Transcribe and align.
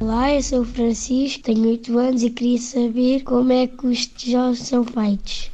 Olá, 0.00 0.34
eu 0.34 0.42
sou 0.42 0.60
o 0.60 0.64
Francisco, 0.64 1.42
tenho 1.44 1.68
8 1.68 1.98
anos 1.98 2.22
e 2.22 2.30
queria 2.30 2.58
saber 2.58 3.22
como 3.22 3.52
é 3.52 3.66
que 3.66 3.86
os 3.86 4.06
tijolos 4.06 4.58
são 4.58 4.84
feitos. 4.84 5.53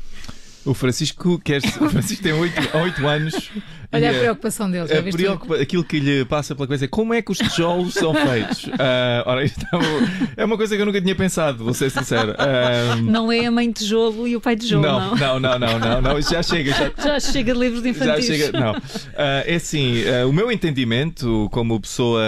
O 0.64 0.74
Francisco, 0.74 1.38
quer, 1.42 1.58
o 1.80 1.88
Francisco 1.88 2.22
tem 2.22 2.32
8, 2.32 2.76
8 2.76 3.06
anos. 3.06 3.50
Olha 3.92 4.10
a 4.10 4.12
e, 4.12 4.16
eh, 4.16 4.18
preocupação 4.20 4.70
dele, 4.70 4.86
já 4.86 4.98
a 4.98 5.00
viste? 5.00 5.16
preocupa- 5.16 5.56
aquilo 5.56 5.82
que 5.82 5.98
lhe 5.98 6.24
passa 6.24 6.54
pela 6.54 6.68
cabeça 6.68 6.84
é 6.84 6.88
como 6.88 7.12
é 7.12 7.20
que 7.22 7.32
os 7.32 7.38
tijolos 7.38 7.94
são 7.94 8.14
feitos. 8.14 8.66
Ah, 8.78 9.22
ora, 9.26 9.44
isto 9.44 9.66
é 9.72 9.76
uma- 9.76 10.08
é 10.36 10.44
uma 10.44 10.56
coisa 10.56 10.76
que 10.76 10.82
eu 10.82 10.86
nunca 10.86 11.00
tinha 11.00 11.14
pensado, 11.14 11.64
vou 11.64 11.74
ser 11.74 11.90
sincero. 11.90 12.34
Ah, 12.38 12.94
Não 13.02 13.32
é 13.32 13.46
a 13.46 13.50
mãe 13.50 13.72
tijolo 13.72 14.28
e 14.28 14.36
o 14.36 14.40
pai 14.40 14.54
tijolo, 14.54 14.82
não. 14.82 15.16
não, 15.16 15.40
não, 15.40 15.58
não, 15.58 15.78
não, 15.78 16.00
não, 16.02 16.20
já 16.22 16.42
chega, 16.42 16.72
já, 16.72 16.92
Já 17.04 17.18
chega 17.20 17.52
de 17.52 17.58
livros 17.58 17.82
de 17.82 17.92
Já 17.92 18.04
infantis. 18.04 18.26
chega, 18.26 18.52
não. 18.60 18.74
Ah, 19.16 19.42
é 19.46 19.54
assim, 19.56 20.04
o 20.28 20.32
meu 20.32 20.52
entendimento, 20.52 21.48
como 21.50 21.80
pessoa 21.80 22.22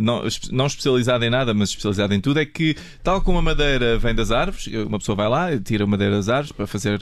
não, 0.00 0.24
não 0.50 0.66
especializada 0.66 1.24
em 1.24 1.30
nada, 1.30 1.54
mas 1.54 1.70
especializada 1.70 2.14
em 2.14 2.20
tudo, 2.20 2.40
é 2.40 2.44
que, 2.44 2.76
tal 3.02 3.20
como 3.22 3.38
a 3.38 3.42
madeira 3.42 3.96
vem 3.98 4.14
das 4.14 4.30
árvores, 4.30 4.66
uma 4.86 4.98
pessoa 4.98 5.16
vai 5.16 5.28
lá, 5.28 5.48
tira 5.58 5.84
a 5.84 5.86
madeira 5.86 6.16
das 6.16 6.28
árvores 6.28 6.52
para 6.52 6.66
fazer 6.66 7.00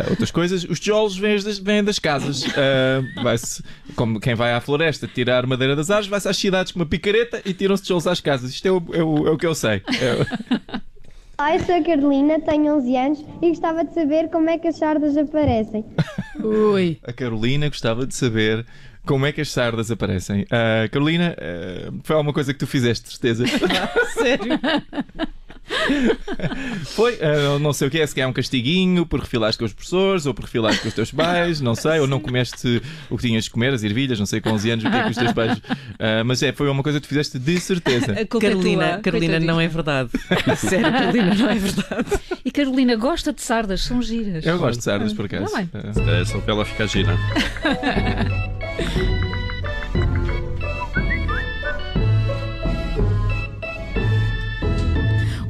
ah, 0.00 0.10
outras 0.10 0.30
coisas, 0.30 0.64
os 0.64 0.78
tijolos 0.80 1.16
vêm 1.16 1.36
das, 1.42 1.58
vêm 1.58 1.82
das 1.84 1.98
casas. 1.98 2.44
Ah, 2.56 3.22
vai-se, 3.22 3.62
como 3.94 4.20
quem 4.20 4.34
vai 4.34 4.52
à 4.52 4.60
floresta 4.60 5.06
tirar 5.06 5.46
madeira 5.46 5.74
das 5.76 5.90
árvores, 5.90 6.08
vai-se 6.08 6.28
às 6.28 6.36
cidades 6.36 6.72
com 6.72 6.78
uma 6.80 6.86
picareta 6.86 7.40
e 7.44 7.52
tiram-se 7.54 7.82
tijolos 7.82 8.06
às 8.06 8.20
casas. 8.20 8.50
Isto 8.50 8.68
é 8.68 8.72
o, 8.72 8.82
é 8.92 9.02
o, 9.02 9.28
é 9.28 9.30
o 9.30 9.38
que 9.38 9.46
eu 9.46 9.54
sei. 9.54 9.82
É- 10.00 10.80
Olá, 11.38 11.54
eu 11.54 11.60
sou 11.64 11.74
a 11.74 11.82
Carolina, 11.82 12.40
tenho 12.40 12.76
11 12.76 12.96
anos 12.96 13.24
e 13.42 13.48
gostava 13.48 13.84
de 13.84 13.94
saber 13.94 14.30
como 14.30 14.48
é 14.50 14.58
que 14.58 14.68
as 14.68 14.76
sardas 14.76 15.16
aparecem. 15.16 15.84
Ui. 16.42 16.98
A 17.02 17.12
Carolina 17.12 17.68
gostava 17.68 18.06
de 18.06 18.14
saber 18.14 18.64
como 19.06 19.24
é 19.24 19.32
que 19.32 19.40
as 19.40 19.50
sardas 19.50 19.90
aparecem. 19.90 20.46
Ah, 20.50 20.88
Carolina, 20.90 21.36
ah, 21.38 21.92
foi 22.02 22.16
alguma 22.16 22.32
coisa 22.32 22.52
que 22.52 22.58
tu 22.58 22.66
fizeste, 22.66 23.04
de 23.04 23.10
certeza. 23.12 23.44
Sério? 24.14 24.58
Foi, 26.94 27.18
ah, 27.20 27.58
não 27.58 27.72
sei 27.72 27.88
o 27.88 27.90
que 27.90 27.98
é, 28.00 28.06
se 28.06 28.20
é 28.20 28.26
um 28.26 28.32
castiguinho 28.32 29.04
por 29.06 29.20
refilares 29.20 29.56
com 29.56 29.64
os 29.64 29.72
professores 29.72 30.26
ou 30.26 30.34
por 30.34 30.44
refilares 30.44 30.78
com 30.80 30.88
os 30.88 30.94
teus 30.94 31.10
pais, 31.10 31.60
não 31.60 31.74
sei, 31.74 32.00
ou 32.00 32.06
não 32.06 32.20
comeste 32.20 32.82
o 33.10 33.16
que 33.16 33.26
tinhas 33.26 33.44
de 33.44 33.50
comer, 33.50 33.72
as 33.72 33.82
ervilhas, 33.82 34.18
não 34.18 34.26
sei 34.26 34.40
com 34.40 34.50
11 34.50 34.70
anos 34.70 34.84
o 34.84 34.90
que 34.90 34.96
é 34.96 35.02
que 35.04 35.10
os 35.10 35.16
teus 35.16 35.32
pais. 35.32 35.60
ah, 35.98 36.24
mas 36.24 36.42
é, 36.42 36.52
foi 36.52 36.68
uma 36.68 36.82
coisa 36.82 37.00
que 37.00 37.06
tu 37.06 37.08
fizeste 37.08 37.38
de 37.38 37.60
certeza. 37.60 38.12
É 38.12 38.24
Carolina, 38.24 38.94
tua, 38.94 38.98
Carolina 39.00 39.40
não 39.40 39.60
é 39.60 39.68
verdade. 39.68 40.10
Sério, 40.56 40.90
Carolina, 40.92 41.34
não 41.34 41.48
é 41.50 41.54
verdade. 41.54 42.20
E 42.44 42.50
Carolina 42.50 42.96
gosta 42.96 43.32
de 43.32 43.42
sardas, 43.42 43.82
são 43.82 44.00
giras. 44.02 44.44
Eu 44.44 44.58
gosto 44.58 44.78
de 44.78 44.84
sardas, 44.84 45.12
por 45.12 45.26
acaso. 45.26 45.52
Tá. 45.52 45.66
Ah, 45.74 46.20
É 46.20 46.24
só 46.24 46.38
para 46.38 46.54
ela 46.54 46.64
ficar 46.64 46.86
gira. 46.86 47.16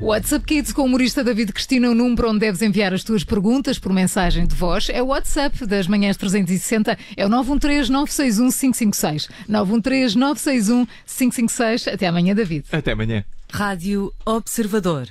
WhatsApp 0.06 0.46
Kids 0.46 0.72
com 0.72 0.82
o 0.82 0.84
humorista 0.84 1.24
David 1.24 1.52
Cristina, 1.52 1.90
o 1.90 1.94
número 1.94 2.14
para 2.14 2.28
onde 2.28 2.38
deves 2.38 2.62
enviar 2.62 2.94
as 2.94 3.02
tuas 3.02 3.24
perguntas 3.24 3.76
por 3.76 3.92
mensagem 3.92 4.46
de 4.46 4.54
voz 4.54 4.88
é 4.88 5.02
o 5.02 5.06
WhatsApp 5.06 5.66
das 5.66 5.88
manhãs 5.88 6.16
360, 6.16 6.96
é 7.16 7.26
o 7.26 7.28
913 7.28 7.90
961 7.90 8.52
556. 8.52 9.28
913 9.48 10.16
961 10.16 10.86
556. 11.04 11.88
Até 11.88 12.06
amanhã, 12.06 12.36
David. 12.36 12.66
Até 12.70 12.92
amanhã. 12.92 13.24
Rádio 13.52 14.12
Observador 14.24 15.08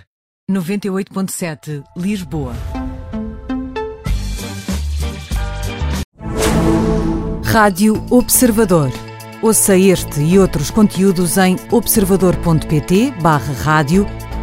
98.7 0.50 1.84
Lisboa. 1.98 2.54
Rádio 7.44 8.02
Observador. 8.10 8.94
Ouça 9.42 9.78
este 9.78 10.22
e 10.22 10.40
outros 10.40 10.72
conteúdos 10.72 11.38
em 11.38 11.58
observador.pt/barra 11.70 13.54
rádio 13.62 14.08